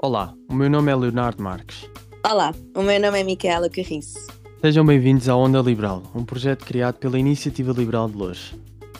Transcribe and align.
Olá, 0.00 0.32
o 0.48 0.54
meu 0.54 0.70
nome 0.70 0.92
é 0.92 0.94
Leonardo 0.94 1.42
Marques. 1.42 1.90
Olá, 2.24 2.54
o 2.76 2.82
meu 2.82 3.00
nome 3.00 3.20
é 3.20 3.24
Micaela 3.24 3.68
Carriço. 3.68 4.28
Sejam 4.60 4.86
bem-vindos 4.86 5.28
à 5.28 5.34
Onda 5.34 5.58
Liberal, 5.58 6.04
um 6.14 6.24
projeto 6.24 6.64
criado 6.64 6.98
pela 6.98 7.18
Iniciativa 7.18 7.72
Liberal 7.72 8.08
de 8.08 8.16
Lourdes. 8.16 8.54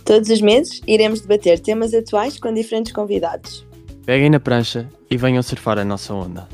Todos 0.05 0.29
os 0.29 0.41
meses 0.41 0.81
iremos 0.89 1.21
debater 1.21 1.61
temas 1.61 1.95
atuais 1.95 2.41
com 2.41 2.53
diferentes 2.53 2.93
convidados. 2.93 3.65
Peguem 4.05 4.29
na 4.29 4.41
prancha 4.41 4.89
e 5.09 5.17
venham 5.17 5.41
surfar 5.41 5.79
a 5.79 5.85
nossa 5.85 6.13
onda. 6.13 6.49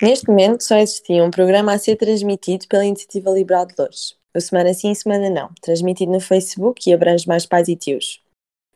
Neste 0.00 0.28
momento 0.28 0.62
só 0.62 0.76
existia 0.76 1.24
um 1.24 1.32
programa 1.32 1.72
a 1.72 1.78
ser 1.78 1.96
transmitido 1.96 2.68
pela 2.68 2.84
Iniciativa 2.84 3.28
Liberal 3.32 3.66
de 3.66 3.74
Lourdes. 3.76 4.14
O 4.32 4.40
Semana 4.40 4.72
Sim, 4.72 4.94
Semana 4.94 5.28
Não, 5.28 5.50
transmitido 5.60 6.12
no 6.12 6.20
Facebook 6.20 6.88
e 6.88 6.94
abrange 6.94 7.26
mais 7.26 7.44
pais 7.44 7.66
e 7.66 7.74
tios. 7.74 8.22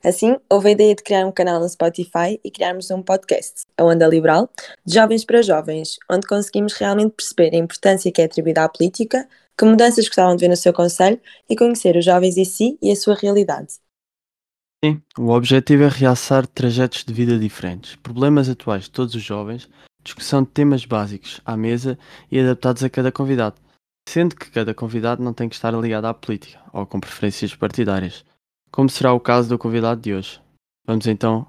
Assim, 0.04 0.36
houve 0.48 0.68
a 0.68 0.70
ideia 0.72 0.94
de 0.94 1.02
criar 1.02 1.26
um 1.26 1.32
canal 1.32 1.58
no 1.58 1.68
Spotify 1.68 2.38
e 2.44 2.50
criarmos 2.50 2.90
um 2.90 3.02
podcast, 3.02 3.62
a 3.76 3.84
Onda 3.84 4.06
Liberal, 4.06 4.48
de 4.84 4.94
jovens 4.94 5.24
para 5.24 5.42
jovens, 5.42 5.96
onde 6.10 6.26
conseguimos 6.26 6.74
realmente 6.74 7.12
perceber 7.12 7.54
a 7.54 7.58
importância 7.58 8.12
que 8.12 8.22
é 8.22 8.26
atribuída 8.26 8.64
à 8.64 8.68
política, 8.68 9.28
que 9.58 9.64
mudanças 9.64 10.06
gostavam 10.06 10.36
de 10.36 10.42
ver 10.42 10.48
no 10.48 10.56
seu 10.56 10.72
conselho 10.72 11.20
e 11.48 11.56
conhecer 11.56 11.96
os 11.96 12.04
jovens 12.04 12.36
em 12.36 12.44
si 12.44 12.78
e 12.80 12.92
a 12.92 12.96
sua 12.96 13.14
realidade. 13.14 13.74
Sim, 14.84 15.02
o 15.18 15.30
objetivo 15.30 15.84
é 15.84 15.88
realçar 15.88 16.46
trajetos 16.46 17.02
de 17.02 17.12
vida 17.12 17.38
diferentes, 17.38 17.96
problemas 17.96 18.48
atuais 18.48 18.84
de 18.84 18.90
todos 18.90 19.14
os 19.14 19.22
jovens, 19.22 19.68
discussão 20.04 20.42
de 20.42 20.50
temas 20.50 20.84
básicos 20.84 21.40
à 21.44 21.56
mesa 21.56 21.98
e 22.30 22.38
adaptados 22.38 22.84
a 22.84 22.90
cada 22.90 23.10
convidado, 23.10 23.56
sendo 24.08 24.36
que 24.36 24.50
cada 24.50 24.74
convidado 24.74 25.22
não 25.22 25.32
tem 25.32 25.48
que 25.48 25.54
estar 25.54 25.72
ligado 25.72 26.04
à 26.04 26.14
política 26.14 26.60
ou 26.72 26.86
com 26.86 27.00
preferências 27.00 27.54
partidárias 27.56 28.24
como 28.70 28.88
será 28.88 29.12
o 29.12 29.20
caso 29.20 29.48
do 29.48 29.58
convidado 29.58 30.00
de 30.00 30.14
hoje. 30.14 30.42
Vamos 30.86 31.06
então 31.06 31.46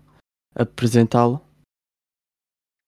apresentá-lo. 0.55 1.41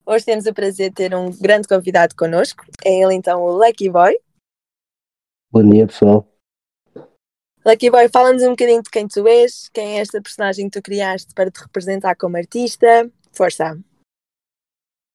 Hoje 0.06 0.26
temos 0.26 0.46
o 0.46 0.54
prazer 0.54 0.90
de 0.90 0.96
ter 0.96 1.16
um 1.16 1.30
grande 1.40 1.68
convidado 1.68 2.16
connosco. 2.16 2.66
É 2.84 3.04
ele 3.04 3.14
então 3.14 3.42
o 3.42 3.52
Lucky 3.52 3.90
Boy. 3.90 4.20
Bom 5.52 5.70
dia, 5.70 5.86
pessoal. 5.86 6.28
Lucky 7.66 7.92
Boy, 7.92 8.10
fala-nos 8.10 8.42
um 8.42 8.52
bocadinho 8.52 8.82
de 8.82 8.90
quem 8.90 9.08
tu 9.08 9.28
és, 9.28 9.70
quem 9.70 9.98
é 9.98 10.02
esta 10.02 10.22
personagem 10.22 10.70
que 10.70 10.80
tu 10.80 10.84
criaste 10.84 11.34
para 11.36 11.52
te 11.52 11.62
representar 11.62 12.16
como 12.16 12.38
artista. 12.38 13.12
Força! 13.32 13.80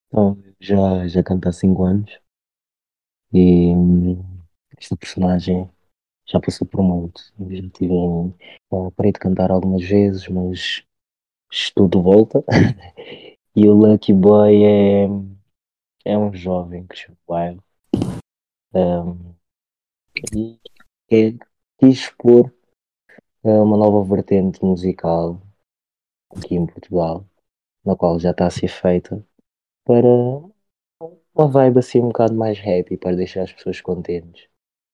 Então, 0.06 0.41
já, 0.61 1.09
já 1.09 1.23
canto 1.25 1.49
há 1.49 1.53
5 1.53 1.83
anos 1.83 2.21
e 3.33 3.75
hum, 3.75 4.23
esta 4.78 4.97
personagem 4.97 5.69
já 6.27 6.41
passou 6.41 6.67
por 6.67 6.83
muito. 6.83 7.20
Já 7.39 7.69
tive 7.70 7.92
em, 7.92 8.34
parei 8.97 9.12
de 9.12 9.19
cantar 9.19 9.50
algumas 9.50 9.83
vezes, 9.84 10.28
mas 10.28 10.84
de 11.89 11.98
volta. 11.98 12.44
e 13.56 13.69
o 13.69 13.75
Lucky 13.75 14.12
Boy 14.12 14.64
é, 14.64 15.05
é 16.05 16.19
um 16.19 16.34
jovem 16.34 16.86
que 16.86 16.97
chegou 16.97 17.16
bairro 17.28 17.62
um, 18.75 19.34
e 20.34 20.58
é, 21.11 21.33
quis 21.78 22.00
expor 22.00 22.53
é, 23.44 23.48
uma 23.48 23.77
nova 23.77 24.03
vertente 24.05 24.64
musical 24.64 25.41
aqui 26.36 26.56
em 26.56 26.66
Portugal, 26.66 27.25
na 27.84 27.94
qual 27.94 28.19
já 28.19 28.33
está 28.33 28.47
a 28.47 28.50
ser 28.50 28.69
feita 28.69 29.25
para 29.84 30.09
uma 31.34 31.48
vibe 31.48 31.78
assim 31.78 32.00
um 32.00 32.09
bocado 32.09 32.34
mais 32.34 32.59
happy, 32.59 32.97
para 32.97 33.16
deixar 33.16 33.42
as 33.42 33.53
pessoas 33.53 33.81
contentes. 33.81 34.48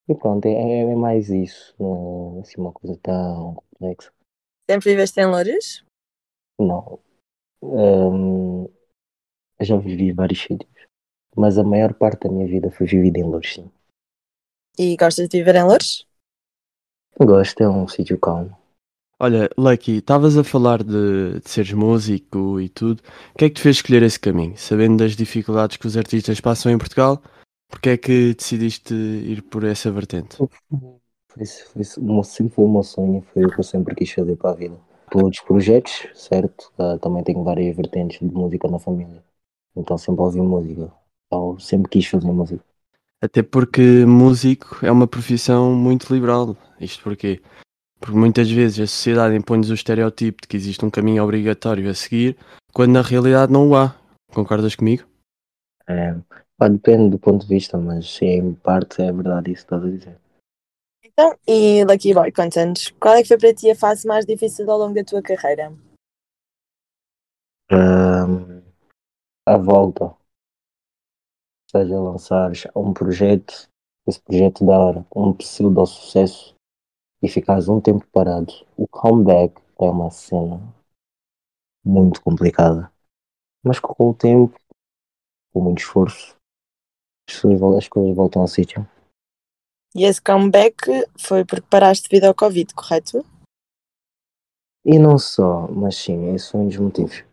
E 0.09 0.15
pronto, 0.15 0.47
é, 0.47 0.53
é, 0.53 0.81
é 0.81 0.95
mais 0.95 1.29
isso, 1.29 1.75
não 1.79 2.37
é 2.39 2.41
assim 2.41 2.61
uma 2.61 2.73
coisa 2.73 2.99
tão 3.03 3.55
complexa. 3.55 4.13
Sempre 4.69 4.91
viveste 4.91 5.21
em 5.21 5.27
Loures? 5.27 5.85
Não. 6.59 6.99
Um, 7.63 8.69
já 9.61 9.77
vivi 9.77 10.09
em 10.09 10.15
vários 10.15 10.41
sítios, 10.41 10.71
mas 11.37 11.59
a 11.59 11.65
maior 11.65 11.95
parte 11.95 12.29
da 12.29 12.31
minha 12.31 12.47
vida 12.47 12.71
foi 12.71 12.87
vivida 12.87 13.19
em 13.19 13.25
Loures, 13.25 13.55
sim. 13.55 13.71
E 14.79 14.97
gostas 14.97 15.29
de 15.29 15.39
viver 15.39 15.57
em 15.57 15.65
Loures? 15.65 16.07
Gosto, 17.19 17.61
é 17.61 17.69
um 17.69 17.87
sítio 17.87 18.19
calmo. 18.19 18.57
Olha, 19.23 19.51
Lucky, 19.59 19.99
estavas 19.99 20.39
a 20.39 20.43
falar 20.43 20.83
de, 20.83 21.41
de 21.41 21.51
seres 21.51 21.75
músico 21.75 22.59
e 22.59 22.71
tudo. 22.71 23.03
O 23.35 23.39
que 23.39 23.45
é 23.45 23.49
que 23.51 23.57
te 23.57 23.61
fez 23.61 23.77
escolher 23.77 24.03
esse 24.03 24.19
caminho? 24.19 24.57
Sabendo 24.57 24.97
das 24.97 25.15
dificuldades 25.15 25.77
que 25.77 25.87
os 25.87 25.95
artistas 25.95 26.41
passam 26.41 26.73
em 26.73 26.79
Portugal, 26.79 27.23
porque 27.71 27.91
é 27.91 27.97
que 27.97 28.35
decidiste 28.35 28.93
ir 28.93 29.43
por 29.43 29.65
essa 29.65 29.91
vertente? 29.91 30.37
Foi, 30.37 31.45
foi, 31.45 31.85
sempre 32.25 32.55
foi 32.55 32.65
o 32.65 32.69
meu 32.69 32.83
sonho, 32.83 33.23
foi 33.33 33.45
o 33.45 33.51
que 33.51 33.61
eu 33.61 33.65
sempre 33.65 33.95
quis 33.95 34.11
fazer 34.11 34.37
para 34.37 34.51
a 34.51 34.55
vida. 34.55 34.77
Por 35.11 35.25
outros 35.25 35.43
projetos, 35.43 36.09
certo? 36.15 36.73
Uh, 36.79 36.99
também 36.99 37.23
tenho 37.23 37.43
várias 37.45 37.75
vertentes 37.77 38.19
de 38.19 38.35
música 38.35 38.69
na 38.69 38.79
família. 38.79 39.23
Então 39.77 39.97
sempre 39.97 40.23
ouvi 40.23 40.41
música. 40.41 40.93
Então 41.27 41.59
sempre 41.59 41.89
quis 41.89 42.07
fazer 42.07 42.31
música. 42.31 42.65
Até 43.23 43.43
porque 43.43 44.05
músico 44.05 44.85
é 44.85 44.91
uma 44.91 45.07
profissão 45.07 45.75
muito 45.75 46.13
liberal. 46.13 46.57
Isto 46.81 47.05
porquê? 47.05 47.41
Porque 48.01 48.17
muitas 48.17 48.51
vezes 48.51 48.81
a 48.81 48.87
sociedade 48.87 49.37
impõe-nos 49.37 49.71
o 49.71 49.75
estereótipo 49.75 50.43
de 50.43 50.49
que 50.49 50.57
existe 50.57 50.85
um 50.85 50.91
caminho 50.91 51.23
obrigatório 51.23 51.89
a 51.89 51.95
seguir, 51.95 52.37
quando 52.73 52.93
na 52.93 53.03
realidade 53.03 53.53
não 53.53 53.69
o 53.69 53.77
há. 53.77 53.95
Concordas 54.33 54.75
comigo? 54.75 55.05
É, 55.87 56.17
Pá, 56.61 56.69
depende 56.69 57.09
do 57.09 57.19
ponto 57.19 57.41
de 57.41 57.55
vista, 57.55 57.79
mas 57.79 58.17
sim, 58.17 58.27
em 58.27 58.53
parte 58.55 59.01
é 59.01 59.11
verdade 59.11 59.51
isso 59.51 59.67
que 59.67 59.75
estás 59.75 59.83
a 59.83 59.91
dizer. 59.91 60.21
Então, 61.03 61.35
e 61.49 61.83
Lucky 61.87 62.13
Boy, 62.13 62.31
conta-nos, 62.31 62.91
qual 63.01 63.15
é 63.15 63.23
que 63.23 63.29
foi 63.29 63.39
para 63.39 63.55
ti 63.55 63.71
a 63.71 63.75
fase 63.75 64.07
mais 64.07 64.27
difícil 64.27 64.71
ao 64.71 64.79
longo 64.79 64.95
da 64.95 65.03
tua 65.03 65.23
carreira? 65.23 65.73
Um, 67.73 68.61
a 69.47 69.57
volta. 69.57 70.05
Ou 70.05 70.19
seja, 71.71 71.99
lançares 71.99 72.67
um 72.77 72.93
projeto, 72.93 73.67
esse 74.07 74.21
projeto 74.21 74.67
dar 74.67 75.03
um 75.17 75.33
pseudo 75.33 75.87
sucesso 75.87 76.55
e 77.23 77.29
ficares 77.31 77.69
um 77.69 77.81
tempo 77.81 78.07
parado. 78.13 78.53
O 78.77 78.87
comeback 78.87 79.59
é 79.81 79.85
uma 79.85 80.11
cena 80.11 80.61
muito 81.83 82.21
complicada. 82.21 82.93
Mas 83.65 83.79
com 83.79 84.11
o 84.11 84.15
tempo, 84.15 84.61
com 85.55 85.63
muito 85.63 85.79
esforço, 85.79 86.39
as 87.77 87.89
coisas 87.89 88.17
voltam 88.17 88.43
ao 88.43 88.49
sítio. 88.49 88.87
E 89.95 90.05
esse 90.05 90.23
comeback 90.23 90.77
foi 91.19 91.45
porque 91.45 91.67
paraste 91.69 92.09
devido 92.09 92.27
ao 92.27 92.35
Covid, 92.35 92.73
correto? 92.75 93.25
E 94.85 94.99
não 94.99 95.19
só, 95.19 95.67
mas 95.69 95.97
sim, 95.97 96.33
esse 96.35 96.51
foi 96.51 96.61
um 96.61 96.69
dos 96.69 96.77
motivos. 96.77 97.25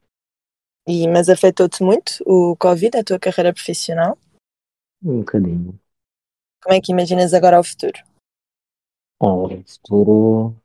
E, 0.88 1.08
mas 1.08 1.30
afetou-te 1.30 1.84
muito 1.84 2.24
o 2.26 2.56
Covid, 2.58 2.98
a 2.98 3.04
tua 3.04 3.20
carreira 3.20 3.54
profissional? 3.54 4.18
Um 5.04 5.20
bocadinho. 5.20 5.80
Como 6.64 6.76
é 6.76 6.82
que 6.82 6.92
imaginas 6.92 7.34
agora 7.34 7.60
o 7.60 7.64
futuro? 7.64 8.00
O 9.22 9.50
futuro 9.66 10.56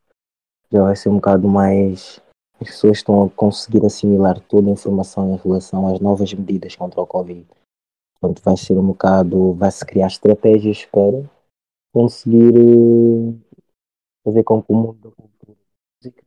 já 0.72 0.82
vai 0.82 0.97
ser 0.97 1.09
um 1.09 1.16
bocado 1.16 1.49
mais. 1.49 2.20
As 2.60 2.69
pessoas 2.69 2.99
estão 2.99 3.25
a 3.25 3.31
conseguir 3.31 3.84
assimilar 3.84 4.41
toda 4.41 4.69
a 4.69 4.72
informação 4.72 5.34
em 5.34 5.37
relação 5.37 5.93
às 5.93 6.00
novas 6.00 6.32
medidas 6.32 6.76
contra 6.76 7.00
o 7.00 7.06
Covid. 7.06 7.47
Portanto, 8.22 8.40
vai 8.44 8.56
ser 8.56 8.74
um 8.74 8.86
bocado, 8.86 9.52
vai-se 9.54 9.84
criar 9.84 10.06
estratégias 10.06 10.84
para 10.84 11.28
conseguir 11.92 12.54
eh, 12.56 13.58
fazer 14.24 14.44
com 14.44 14.62
que 14.62 14.72
o 14.72 14.76
mundo 14.76 14.98
da 15.00 15.10
cultura 15.10 15.58
música. 15.98 16.24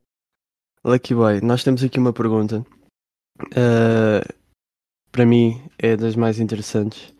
Lucky 0.83 1.15
Boy, 1.15 1.39
nós 1.39 1.63
temos 1.63 1.81
aqui 1.81 1.97
uma 1.97 2.11
pergunta. 2.11 2.65
Uh, 3.39 4.33
para 5.09 5.25
mim 5.25 5.61
é 5.79 5.95
das 5.95 6.17
mais 6.17 6.37
interessantes. 6.37 7.13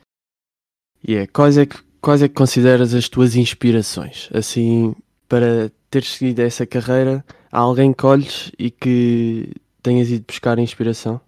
E 1.01 1.15
é 1.15 1.25
quais 1.25 1.57
é 1.57 1.65
que 1.65 1.81
quais 2.01 2.21
é 2.21 2.27
que 2.27 2.35
consideras 2.35 2.93
as 2.93 3.07
tuas 3.07 3.37
inspirações? 3.37 4.29
Assim, 4.33 4.93
para 5.29 5.71
teres 5.89 6.09
seguido 6.09 6.41
essa 6.41 6.65
carreira, 6.65 7.23
há 7.49 7.59
alguém 7.59 7.93
que 7.93 8.05
olhes 8.05 8.51
e 8.59 8.69
que 8.69 9.53
tenhas 9.81 10.09
ido 10.09 10.25
buscar 10.27 10.59
inspiração? 10.59 11.21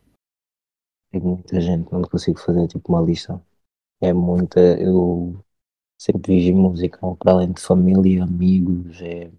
Muita 1.19 1.59
gente, 1.59 1.91
não 1.91 2.01
consigo 2.03 2.39
fazer 2.39 2.67
tipo 2.67 2.91
uma 2.91 3.01
lista. 3.01 3.41
É 4.01 4.13
muita. 4.13 4.59
Eu 4.59 5.43
sempre 5.97 6.35
vivi 6.35 6.53
música 6.53 6.99
para 7.17 7.31
além 7.31 7.51
de 7.51 7.61
família, 7.61 8.23
amigos, 8.23 9.01
é 9.01 9.31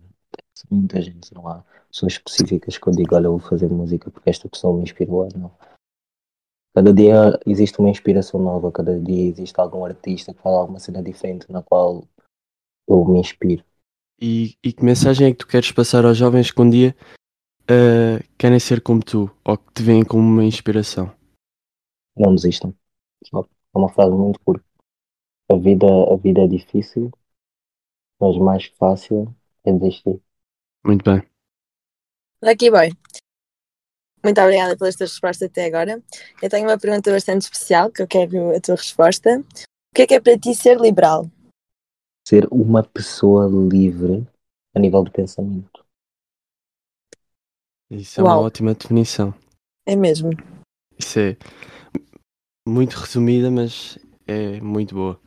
muita 0.70 1.00
gente, 1.00 1.32
não 1.32 1.46
há 1.46 1.64
pessoas 1.90 2.14
específicas 2.14 2.76
que 2.76 2.88
eu 2.88 2.92
digo, 2.92 3.14
olha, 3.14 3.26
eu 3.26 3.38
vou 3.38 3.48
fazer 3.48 3.69
música 3.69 4.10
porque 4.10 4.30
esta 4.30 4.48
pessoa 4.48 4.76
me 4.76 4.82
inspirou, 4.82 5.28
não. 5.36 5.52
Cada 6.75 6.92
dia 6.92 7.38
existe 7.46 7.78
uma 7.78 7.90
inspiração 7.90 8.40
nova, 8.40 8.70
cada 8.70 8.98
dia 9.00 9.28
existe 9.30 9.58
algum 9.58 9.84
artista 9.84 10.34
que 10.34 10.42
fala 10.42 10.60
alguma 10.60 10.78
cena 10.78 11.02
diferente 11.02 11.50
na 11.50 11.62
qual 11.62 12.04
eu 12.86 13.04
me 13.04 13.20
inspiro. 13.20 13.64
E, 14.20 14.56
e 14.62 14.72
que 14.72 14.84
mensagem 14.84 15.28
é 15.28 15.30
que 15.30 15.38
tu 15.38 15.46
queres 15.46 15.70
passar 15.72 16.04
aos 16.04 16.16
jovens 16.16 16.50
que 16.50 16.60
um 16.60 16.69
dia 16.69 16.94
uh, 17.64 18.22
querem 18.36 18.58
ser 18.58 18.80
como 18.80 19.02
tu 19.02 19.30
ou 19.44 19.56
que 19.56 19.72
te 19.75 19.82
veem 19.82 20.04
como 20.04 20.22
uma 20.22 20.44
inspiração? 20.44 21.18
Não 22.23 22.35
desistam. 22.35 22.75
É 23.32 23.79
uma 23.79 23.88
frase 23.88 24.12
muito 24.12 24.41
curta. 24.41 24.65
A 25.50 25.56
vida, 25.56 25.87
a 25.87 26.17
vida 26.17 26.43
é 26.43 26.47
difícil, 26.47 27.11
mas 28.20 28.37
mais 28.37 28.67
fácil 28.67 29.35
é 29.65 29.73
desistir. 29.73 30.20
Muito 30.85 31.05
bem. 31.11 31.23
Lucky 32.43 32.70
Boy. 32.70 32.91
Muito 34.23 34.41
obrigada 34.41 34.76
pelas 34.76 34.97
tuas 34.97 35.11
respostas 35.11 35.49
até 35.49 35.67
agora. 35.67 36.03
Eu 36.43 36.50
tenho 36.50 36.69
uma 36.69 36.79
pergunta 36.79 37.11
bastante 37.11 37.43
especial 37.43 37.91
que 37.91 38.03
eu 38.03 38.09
quero 38.09 38.55
a 38.55 38.61
tua 38.61 38.76
resposta. 38.76 39.38
O 39.38 39.94
que 39.94 40.03
é 40.03 40.06
que 40.06 40.14
é 40.14 40.21
para 40.21 40.38
ti 40.38 40.55
ser 40.55 40.79
liberal? 40.81 41.31
Ser 42.26 42.47
uma 42.50 42.82
pessoa 42.82 43.49
livre 43.49 44.26
a 44.75 44.79
nível 44.79 45.03
de 45.05 45.11
pensamento. 45.11 45.85
Isso 47.91 48.21
é 48.21 48.25
uma 48.25 48.35
Uau. 48.35 48.44
ótima 48.44 48.75
definição. 48.75 49.35
É 49.87 49.97
mesmo. 49.97 50.31
Isso 50.99 51.19
é 51.19 51.37
muito 52.69 52.94
resumida, 52.94 53.50
mas 53.50 53.99
é 54.26 54.61
muito 54.61 54.94
boa. 54.94 55.20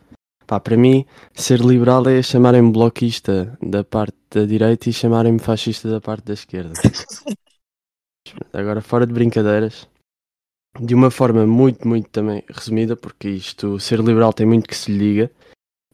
Pá, 0.46 0.60
para 0.60 0.78
mim, 0.78 1.06
ser 1.34 1.60
liberal 1.60 2.08
é 2.08 2.22
chamarem-me 2.22 2.72
bloquista 2.72 3.58
da 3.62 3.84
parte 3.84 4.18
da 4.30 4.46
direita 4.46 4.90
e 4.90 4.94
chamarem-me 4.94 5.40
fascista 5.40 5.90
da 5.90 6.02
parte 6.02 6.26
da 6.26 6.34
esquerda. 6.34 6.74
Agora, 8.54 8.82
fora 8.82 9.06
de 9.06 9.14
brincadeiras, 9.14 9.88
de 10.80 10.94
uma 10.94 11.10
forma 11.10 11.46
muito, 11.46 11.88
muito 11.88 12.10
também 12.10 12.44
resumida, 12.50 12.96
porque 12.96 13.30
isto, 13.30 13.80
ser 13.80 14.00
liberal 14.00 14.34
tem 14.34 14.46
muito 14.46 14.68
que 14.68 14.76
se 14.76 14.92
lhe 14.92 15.00
diga. 15.00 15.32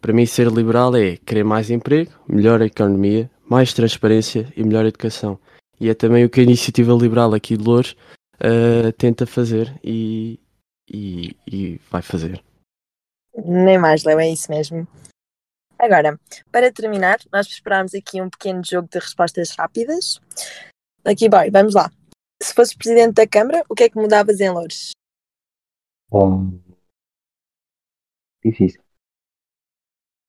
Para 0.02 0.14
mim, 0.14 0.26
ser 0.26 0.48
liberal 0.48 0.96
é 0.96 1.18
querer 1.18 1.44
mais 1.44 1.70
emprego, 1.70 2.12
melhor 2.28 2.62
economia, 2.62 3.30
mais 3.50 3.74
transparência 3.74 4.52
e 4.56 4.64
melhor 4.64 4.86
educação. 4.86 5.40
E 5.80 5.90
é 5.90 5.94
também 5.94 6.26
o 6.26 6.30
que 6.30 6.40
a 6.40 6.44
Iniciativa 6.44 6.94
Liberal 6.94 7.34
aqui 7.34 7.56
de 7.56 7.64
Louros 7.64 7.96
eh, 8.40 8.92
tenta 8.94 9.26
fazer 9.26 9.80
e, 9.84 10.40
e, 10.88 11.36
e 11.45 11.78
vai 11.89 12.01
fazer. 12.01 12.44
Nem 13.45 13.78
mais, 13.78 14.04
Léo, 14.04 14.19
é 14.19 14.30
isso 14.30 14.50
mesmo. 14.50 14.88
Agora, 15.78 16.19
para 16.51 16.72
terminar, 16.72 17.19
nós 17.31 17.48
preparámos 17.48 17.94
aqui 17.94 18.19
um 18.22 18.30
pequeno 18.30 18.63
jogo 18.66 18.88
de 18.89 18.98
respostas 18.98 19.51
rápidas. 19.51 20.19
Aqui, 21.06 21.30
boy, 21.30 21.51
vamos 21.51 21.75
lá. 21.75 21.92
Se 22.42 22.54
fosses 22.54 22.75
presidente 22.75 23.13
da 23.13 23.28
Câmara, 23.28 23.63
o 23.69 23.75
que 23.75 23.84
é 23.84 23.89
que 23.89 23.98
mudavas 23.98 24.39
em 24.39 24.50
Louros? 24.50 24.92
Hum, 26.12 26.60
difícil. 28.44 28.81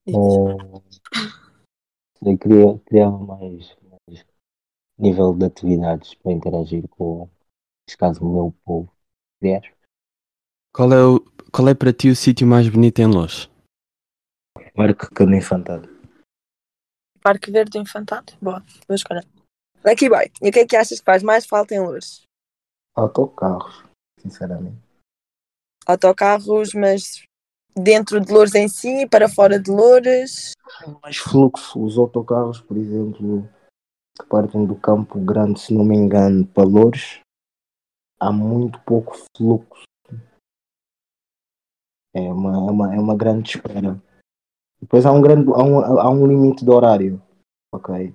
Hum, 0.06 0.82
eu 2.22 2.38
queria, 2.38 2.78
criava 2.86 3.18
mais, 3.18 3.76
mais 3.82 4.26
nível 4.98 5.34
de 5.34 5.46
atividades 5.46 6.14
para 6.14 6.32
interagir 6.32 6.86
com, 6.88 7.28
neste 7.86 7.96
caso, 7.96 8.22
o 8.22 8.32
meu 8.32 8.54
povo. 8.64 8.92
Aliás, 9.40 9.66
Qual 10.78 10.92
é, 10.92 11.04
o, 11.04 11.18
qual 11.50 11.68
é 11.68 11.74
para 11.74 11.92
ti 11.92 12.08
o 12.08 12.14
sítio 12.14 12.46
mais 12.46 12.68
bonito 12.68 13.00
em 13.00 13.06
Louros? 13.06 13.50
Marco 14.76 15.12
Cano 15.12 15.34
Infantado. 15.34 15.88
Parque 17.20 17.50
Verde 17.50 17.72
do 17.72 17.82
Infantado? 17.82 18.32
Boa, 18.40 18.64
boa 18.86 18.94
escolha. 18.94 19.24
Aqui, 19.82 20.08
boy, 20.08 20.30
e 20.40 20.50
o 20.50 20.52
que 20.52 20.60
é 20.60 20.64
que 20.64 20.76
achas 20.76 21.00
que 21.00 21.04
faz 21.04 21.20
mais 21.20 21.46
falta 21.46 21.74
em 21.74 21.80
Louros? 21.80 22.22
Autocarros, 22.94 23.82
sinceramente. 24.20 24.78
Autocarros, 25.84 26.72
mas 26.74 27.24
dentro 27.76 28.20
de 28.20 28.32
Louros 28.32 28.54
em 28.54 28.68
si, 28.68 29.04
para 29.08 29.28
fora 29.28 29.58
de 29.58 29.72
Louros. 29.72 30.52
mais 31.02 31.16
fluxo. 31.16 31.82
Os 31.82 31.98
autocarros, 31.98 32.60
por 32.60 32.76
exemplo, 32.76 33.48
que 34.16 34.24
partem 34.28 34.64
do 34.64 34.76
Campo 34.76 35.18
Grande, 35.18 35.58
se 35.58 35.74
não 35.74 35.84
me 35.84 35.96
engano, 35.96 36.46
para 36.46 36.62
Louros, 36.62 37.18
há 38.20 38.30
muito 38.30 38.78
pouco 38.82 39.16
fluxo. 39.36 39.88
É 42.26 42.32
uma, 42.32 42.52
é 42.52 42.70
uma, 42.70 42.94
é 42.94 42.98
uma 42.98 43.16
grande 43.16 43.50
espera. 43.50 44.00
Depois 44.80 45.04
há 45.06 45.12
um, 45.12 45.20
grande, 45.20 45.50
há, 45.50 45.62
um, 45.62 45.78
há 46.00 46.10
um 46.10 46.26
limite 46.26 46.64
de 46.64 46.70
horário. 46.70 47.22
Ok? 47.72 48.14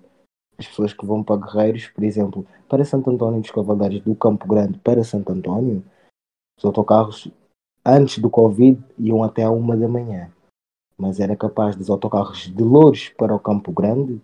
As 0.58 0.68
pessoas 0.68 0.94
que 0.94 1.06
vão 1.06 1.24
para 1.24 1.42
Guerreiros, 1.42 1.88
por 1.88 2.04
exemplo, 2.04 2.46
para 2.70 2.86
Santo 2.86 3.10
António 3.10 3.42
dos 3.42 3.52
Cavaleiros, 3.52 4.02
do 4.02 4.16
Campo 4.16 4.48
Grande 4.48 4.78
para 4.80 5.04
Santo 5.04 5.32
António, 5.32 5.84
os 6.58 6.64
autocarros 6.64 7.28
antes 7.86 8.20
do 8.20 8.30
Covid 8.30 8.82
iam 8.98 9.24
até 9.24 9.44
à 9.44 9.52
uma 9.52 9.76
da 9.76 9.88
manhã 9.88 10.32
mas 10.98 11.20
era 11.20 11.36
capaz 11.36 11.76
dos 11.76 11.90
autocarros 11.90 12.48
de 12.48 12.64
Louros 12.64 13.10
para 13.10 13.36
o 13.36 13.40
Campo 13.40 13.72
Grande 13.72 14.22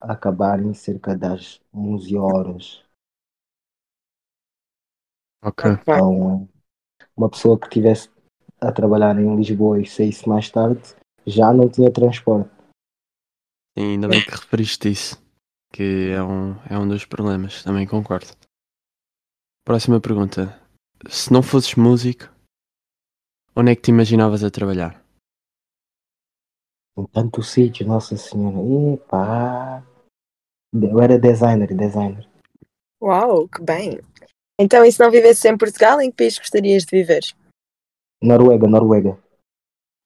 acabarem 0.00 0.72
cerca 0.74 1.16
das 1.16 1.60
11 1.74 2.16
horas. 2.16 2.84
Ok. 5.42 5.70
Então, 5.70 6.48
uma 7.16 7.28
pessoa 7.28 7.58
que 7.58 7.66
estivesse 7.66 8.08
a 8.66 8.72
trabalhar 8.72 9.18
em 9.18 9.36
Lisboa 9.36 9.80
e 9.80 9.86
saísse 9.86 10.28
mais 10.28 10.50
tarde 10.50 10.82
já 11.26 11.52
não 11.52 11.68
tinha 11.68 11.90
transporte. 11.90 12.50
Sim, 13.76 13.92
ainda 13.92 14.08
bem 14.08 14.22
que 14.22 14.30
referiste 14.30 14.90
isso, 14.90 15.22
que 15.72 16.10
é 16.10 16.22
um, 16.22 16.54
é 16.70 16.78
um 16.78 16.86
dos 16.86 17.04
problemas, 17.04 17.62
também 17.62 17.86
concordo. 17.86 18.28
Próxima 19.64 20.00
pergunta. 20.00 20.60
Se 21.08 21.32
não 21.32 21.42
fosses 21.42 21.74
músico, 21.74 22.30
onde 23.56 23.72
é 23.72 23.76
que 23.76 23.82
te 23.82 23.90
imaginavas 23.90 24.44
a 24.44 24.50
trabalhar? 24.50 25.02
Em 26.96 27.06
tanto 27.06 27.42
sítio, 27.42 27.86
Nossa 27.86 28.16
Senhora. 28.16 28.94
Epá. 28.94 29.82
Eu 30.72 31.00
era 31.00 31.18
designer, 31.18 31.74
designer. 31.74 32.28
Uau, 33.02 33.48
que 33.48 33.62
bem. 33.62 34.00
Então, 34.58 34.84
e 34.84 34.92
se 34.92 35.00
não 35.00 35.10
vivesse 35.10 35.48
em 35.48 35.56
Portugal, 35.56 36.00
em 36.00 36.10
que 36.10 36.16
país 36.16 36.38
gostarias 36.38 36.84
de 36.84 36.96
viver? 36.96 37.22
Noruega, 38.24 38.66
Noruega. 38.66 39.22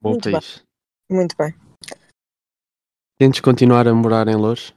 Bom 0.00 0.10
Muito 0.10 0.30
país. 0.30 0.64
Muito 1.10 1.36
bem. 1.36 1.54
Tentes 3.16 3.40
continuar 3.40 3.86
a 3.86 3.94
morar 3.94 4.28
em 4.28 4.36
Louros? 4.36 4.74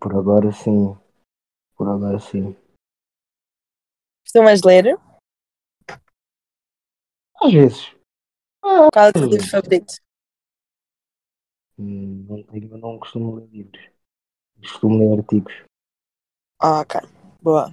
Por 0.00 0.16
agora 0.16 0.50
sim. 0.52 0.96
Por 1.76 1.88
agora 1.88 2.18
sim. 2.18 2.56
Costumas 4.24 4.62
ler? 4.62 4.98
Às 7.42 7.52
vezes. 7.52 7.94
Qual 8.60 8.88
é 8.96 9.08
o 9.08 9.12
teu 9.12 9.26
livro 9.26 9.46
favorito? 9.46 9.94
Não, 11.78 12.42
tenho- 12.44 12.72
eu 12.72 12.78
não 12.78 12.98
costumo 12.98 13.36
ler 13.36 13.46
livros. 13.48 13.90
Costumo 14.60 14.98
ler 14.98 15.20
artigos. 15.20 15.54
Ah, 16.60 16.80
ok. 16.80 17.00
Boa. 17.40 17.72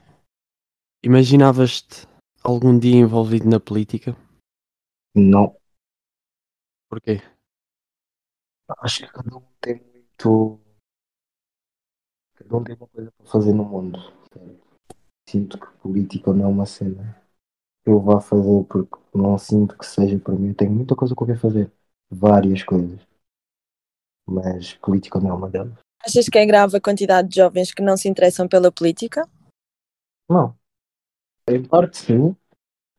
Imaginavas-te 1.04 2.06
algum 2.46 2.78
dia 2.78 2.98
envolvido 2.98 3.50
na 3.50 3.60
política? 3.60 4.16
Não. 5.16 5.58
Porquê? 6.90 7.22
Acho 8.80 9.06
que 9.06 9.12
cada 9.12 9.36
um 9.36 9.44
tem 9.60 9.82
muito. 9.82 10.60
Cada 12.36 12.58
um 12.58 12.64
tem 12.64 12.76
uma 12.76 12.88
coisa 12.88 13.12
para 13.12 13.26
fazer 13.26 13.54
no 13.54 13.66
mundo. 13.66 14.00
Sinto 15.28 15.60
que 15.60 15.68
política 15.80 16.34
não 16.34 16.46
é 16.46 16.48
uma 16.48 16.66
cena 16.66 17.22
que 17.84 17.90
eu 17.90 18.00
vá 18.00 18.22
fazer 18.22 18.64
porque 18.66 18.98
não 19.14 19.38
sinto 19.38 19.78
que 19.78 19.86
seja 19.86 20.20
para 20.20 20.36
mim. 20.36 20.50
Eu 20.50 20.56
tenho 20.56 20.72
muita 20.72 20.96
coisa 20.96 21.16
que 21.16 21.22
eu 21.22 21.28
quero 21.28 21.40
fazer. 21.40 21.72
Várias 22.10 22.64
coisas. 22.64 23.00
Mas 24.28 24.74
política 24.76 25.20
não 25.20 25.30
é 25.30 25.34
uma 25.34 25.50
delas. 25.50 25.80
Achas 26.04 26.30
que 26.30 26.38
é 26.38 26.46
grave 26.46 26.78
a 26.78 26.82
quantidade 26.82 27.30
de 27.30 27.38
jovens 27.38 27.74
que 27.74 27.82
não 27.82 27.98
se 27.98 28.08
interessam 28.08 28.48
pela 28.48 28.72
política? 28.72 29.28
Não. 30.30 30.56
Em 31.48 31.64
parte 31.64 31.98
sim. 31.98 32.36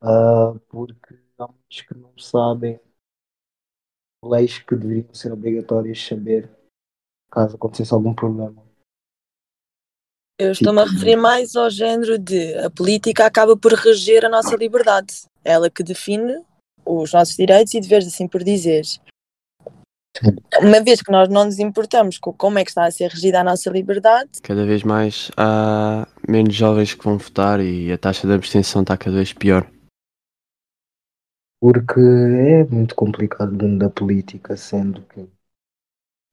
ah, 0.01 0.55
porque 0.69 1.19
há 1.39 1.49
muitos 1.49 1.81
que 1.81 1.95
não 1.97 2.17
sabem 2.17 2.81
leis 4.25 4.59
que 4.59 4.75
deveriam 4.77 5.13
ser 5.15 5.33
obrigatórias 5.33 6.05
saber 6.05 6.51
caso 7.31 7.57
acontecesse 7.57 7.93
algum 7.93 8.15
problema. 8.15 8.65
Eu 10.39 10.53
estou-me 10.53 10.81
a 10.81 10.85
Tipo- 10.85 10.95
referir 10.95 11.17
mais 11.17 11.57
ao 11.57 11.71
género 11.71 12.19
de 12.19 12.55
a 12.59 12.71
política 12.71 13.27
acaba 13.27 13.57
por 13.57 13.73
reger 13.73 14.25
a 14.25 14.29
nossa 14.29 14.55
liberdade. 14.55 15.25
Ela 15.45 15.71
que 15.71 15.83
define 15.83 16.45
os 16.85 17.13
nossos 17.13 17.37
direitos 17.37 17.73
e 17.75 17.81
deveres, 17.81 18.07
assim 18.07 18.29
por 18.29 18.45
dizer. 18.45 18.83
Uma 20.61 20.81
vez 20.81 21.03
que 21.03 21.11
nós 21.11 21.29
não 21.29 21.45
nos 21.45 21.59
importamos 21.59 22.19
com 22.19 22.33
como 22.33 22.59
é 22.59 22.65
que 22.65 22.71
está 22.71 22.85
a 22.85 22.91
ser 22.91 23.11
regida 23.11 23.41
a 23.41 23.45
nossa 23.45 23.71
liberdade, 23.71 24.31
Cada 24.43 24.65
vez 24.65 24.83
mais 24.83 25.31
há 25.37 26.07
menos 26.29 26.55
jovens 26.55 26.95
que 26.95 27.05
vão 27.05 27.19
votar 27.19 27.61
e 27.61 27.93
a 27.93 27.99
taxa 27.99 28.27
de 28.27 28.33
abstenção 28.33 28.83
está 28.83 28.97
cada 28.97 29.17
vez 29.17 29.33
pior. 29.33 29.69
Porque 31.61 32.01
é 32.01 32.65
muito 32.65 32.95
complicado 32.95 33.53
o 33.53 33.63
mundo 33.65 33.79
da 33.79 33.91
política, 33.91 34.57
sendo 34.57 35.03
que 35.03 35.27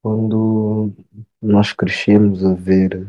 quando 0.02 0.92
nós 1.40 1.72
crescemos 1.72 2.44
a 2.44 2.54
ver 2.54 3.08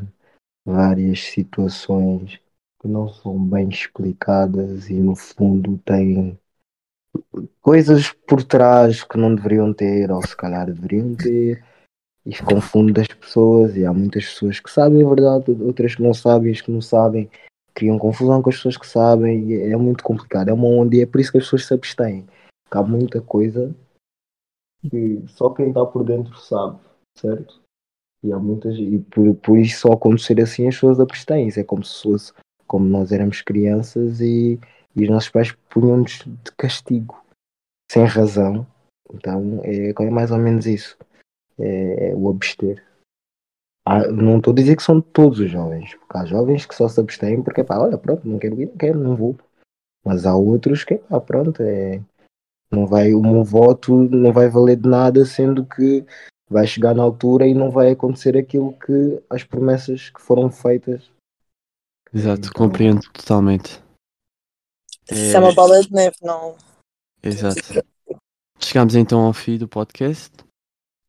várias 0.66 1.20
situações 1.22 2.40
que 2.82 2.88
não 2.88 3.10
são 3.10 3.38
bem 3.38 3.70
explicadas 3.70 4.90
e 4.90 4.96
no 4.96 5.16
fundo 5.16 5.78
têm 5.80 6.40
coisas 7.62 8.12
por 8.28 8.44
trás 8.44 9.04
que 9.04 9.18
não 9.18 9.34
deveriam 9.34 9.74
ter, 9.74 10.12
ou 10.12 10.26
se 10.26 10.36
calhar 10.36 10.66
deveriam 10.66 11.16
ter, 11.16 11.64
e 12.26 12.36
confunde 12.44 13.00
as 13.00 13.08
pessoas, 13.08 13.76
e 13.76 13.86
há 13.86 13.94
muitas 13.94 14.26
pessoas 14.26 14.60
que 14.60 14.70
sabem 14.70 15.06
a 15.06 15.10
verdade, 15.10 15.52
outras 15.62 15.96
que 15.96 16.02
não 16.02 16.14
sabem, 16.14 16.52
as 16.52 16.62
que 16.62 16.72
não 16.72 16.82
sabem 16.82 17.30
criam 17.74 18.00
confusão 18.00 18.42
com 18.42 18.50
as 18.50 18.56
pessoas 18.56 18.78
que 18.78 18.88
sabem, 18.88 19.50
e 19.50 19.62
é 19.62 19.76
muito 19.76 20.04
complicado, 20.04 20.50
é 20.50 20.54
uma 20.54 20.68
onda, 20.68 20.96
e 20.96 21.02
é 21.02 21.06
por 21.06 21.20
isso 21.20 21.32
que 21.32 21.38
as 21.38 21.44
pessoas 21.44 21.66
se 21.66 21.74
abstêm. 21.74 22.26
Porque 22.64 22.78
há 22.78 22.82
muita 22.82 23.22
coisa 23.22 23.76
que 24.90 25.24
só 25.28 25.50
quem 25.50 25.70
está 25.70 25.86
por 25.86 26.04
dentro 26.04 26.36
sabe, 26.38 26.80
certo? 27.18 27.62
E 28.24 28.32
há 28.32 28.40
muitas, 28.40 28.76
e 28.78 29.00
por, 29.00 29.36
por 29.36 29.58
isso 29.58 29.82
só 29.82 29.94
acontecer 29.94 30.40
assim 30.42 30.68
as 30.68 30.76
pessoas 30.76 31.00
abstêm-se, 31.00 31.60
é 31.60 31.64
como 31.64 31.84
se 31.84 32.02
fosse 32.02 32.34
como 32.68 32.86
nós 32.86 33.12
éramos 33.12 33.42
crianças 33.42 34.22
e, 34.22 34.60
e 34.96 35.04
os 35.04 35.10
nossos 35.10 35.30
pais 35.30 35.52
punham-nos 35.70 36.24
de 36.26 36.52
castigo, 36.58 37.24
sem 37.92 38.06
razão. 38.06 38.66
Então 39.14 39.62
é, 39.64 39.90
é 39.92 40.10
mais 40.10 40.32
ou 40.32 40.38
menos 40.38 40.66
isso. 40.66 40.98
É, 41.58 42.10
é 42.10 42.16
o 42.16 42.30
abster. 42.30 42.84
Ah, 43.88 44.08
não 44.08 44.38
estou 44.38 44.52
a 44.52 44.56
dizer 44.56 44.76
que 44.76 44.84
são 44.84 45.00
todos 45.00 45.40
os 45.40 45.50
jovens, 45.50 45.94
porque 45.96 46.18
há 46.18 46.26
jovens 46.26 46.66
que 46.66 46.74
só 46.74 46.88
se 46.90 47.00
abstêm 47.00 47.44
porque, 47.44 47.64
pá, 47.64 47.78
olha, 47.78 47.98
pronto, 47.98 48.28
não 48.28 48.40
quero 48.40 48.60
ir, 48.60 48.66
não 48.68 48.78
quero, 48.78 49.00
não 49.00 49.16
vou. 49.16 49.38
Mas 50.04 50.26
há 50.26 50.36
outros 50.36 50.84
que, 50.84 50.96
pá, 50.98 51.22
pronto, 51.22 51.62
é, 51.62 52.02
não 52.72 52.88
vai, 52.88 53.14
o 53.14 53.22
meu 53.22 53.44
voto 53.44 53.96
não 53.96 54.34
vai 54.34 54.50
valer 54.50 54.78
de 54.78 54.90
nada, 54.90 55.24
sendo 55.24 55.64
que 55.64 56.04
vai 56.50 56.66
chegar 56.66 56.96
na 56.96 57.04
altura 57.04 57.48
e 57.48 57.54
não 57.54 57.70
vai 57.70 57.92
acontecer 57.92 58.36
aquilo 58.36 58.74
que 58.74 59.22
as 59.30 59.44
promessas 59.44 60.10
que 60.10 60.22
foram 60.22 60.50
feitas. 60.50 61.12
Exato, 62.14 62.48
Então- 62.50 62.54
compreendo 62.54 63.02
totalmente. 63.14 63.82
Isso 65.12 65.38
é 65.38 65.40
uma 65.40 65.54
bola 65.54 65.80
de 65.82 65.94
neve, 65.94 66.16
não. 66.24 66.56
Exato. 67.26 67.60
Chegamos 68.60 68.96
então 68.96 69.26
ao 69.26 69.34
fim 69.34 69.58
do 69.58 69.68
podcast. 69.68 70.32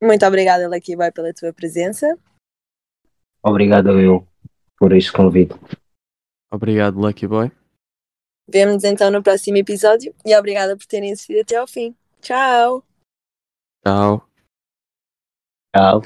Muito 0.02 0.25
obrigada, 0.25 0.68
Lucky 0.68 0.96
Boy, 0.96 1.12
pela 1.12 1.32
tua 1.35 1.52
presença. 1.52 2.18
Obrigado 3.42 4.00
eu 4.00 4.26
por 4.78 4.92
este 4.92 5.12
convite. 5.12 5.54
Obrigado, 6.50 6.99
Lucky 6.99 7.26
Boy. 7.26 7.52
Vemo-nos 8.49 8.85
então 8.85 9.11
no 9.11 9.23
próximo 9.23 9.58
episódio 9.58 10.14
e 10.25 10.35
obrigada 10.35 10.76
por 10.76 10.87
terem 10.87 11.12
assistido 11.12 11.40
até 11.40 11.56
ao 11.56 11.66
fim. 11.66 11.94
Tchau! 12.20 12.82
Tchau. 13.85 14.26
Tchau. 15.75 16.02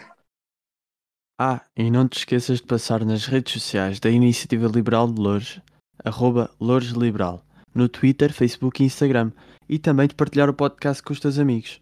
Ah, 1.38 1.64
e 1.76 1.90
não 1.90 2.08
te 2.08 2.18
esqueças 2.18 2.58
de 2.58 2.66
passar 2.66 3.04
nas 3.04 3.26
redes 3.26 3.52
sociais 3.52 4.00
da 4.00 4.10
Iniciativa 4.10 4.66
Liberal 4.66 5.10
de 5.10 5.20
Loures, 5.20 5.60
arroba 6.04 6.50
Loures 6.60 6.90
Liberal, 6.90 7.42
no 7.74 7.88
Twitter, 7.88 8.32
Facebook 8.32 8.82
e 8.82 8.86
Instagram, 8.86 9.32
e 9.70 9.78
também 9.78 10.08
de 10.08 10.16
partilhar 10.16 10.50
o 10.50 10.52
podcast 10.54 11.00
com 11.00 11.12
os 11.12 11.20
teus 11.20 11.38
amigos. 11.38 11.80